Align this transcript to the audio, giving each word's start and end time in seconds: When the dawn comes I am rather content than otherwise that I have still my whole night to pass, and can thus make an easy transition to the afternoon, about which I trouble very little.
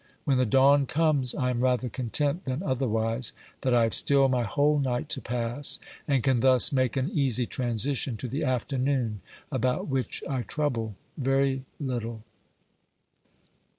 When 0.25 0.39
the 0.39 0.47
dawn 0.47 0.87
comes 0.87 1.35
I 1.35 1.51
am 1.51 1.59
rather 1.61 1.87
content 1.87 2.45
than 2.45 2.63
otherwise 2.63 3.33
that 3.61 3.75
I 3.75 3.83
have 3.83 3.93
still 3.93 4.27
my 4.29 4.41
whole 4.41 4.79
night 4.79 5.09
to 5.09 5.21
pass, 5.21 5.77
and 6.07 6.23
can 6.23 6.39
thus 6.39 6.71
make 6.71 6.97
an 6.97 7.11
easy 7.13 7.45
transition 7.45 8.17
to 8.17 8.27
the 8.27 8.43
afternoon, 8.43 9.21
about 9.51 9.89
which 9.89 10.23
I 10.27 10.41
trouble 10.41 10.95
very 11.19 11.65
little. 11.79 12.23